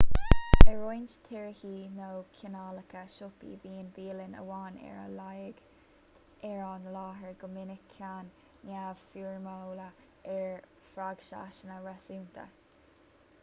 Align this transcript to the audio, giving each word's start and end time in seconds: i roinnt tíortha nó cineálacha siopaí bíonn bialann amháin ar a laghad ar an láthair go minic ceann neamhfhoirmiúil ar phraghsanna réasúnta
i 0.69 0.71
roinnt 0.75 1.11
tíortha 1.25 1.73
nó 1.97 2.05
cineálacha 2.37 3.01
siopaí 3.17 3.51
bíonn 3.65 3.91
bialann 3.97 4.33
amháin 4.39 4.79
ar 4.87 4.95
a 5.03 5.19
laghad 5.19 5.61
ar 6.53 6.63
an 6.69 6.89
láthair 6.97 7.37
go 7.45 7.51
minic 7.59 7.85
ceann 7.97 8.33
neamhfhoirmiúil 8.71 9.85
ar 9.85 10.59
phraghsanna 10.89 11.79
réasúnta 11.89 12.49